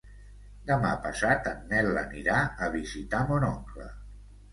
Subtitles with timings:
[0.69, 3.87] Demà passat en Nel anirà a visitar mon oncle.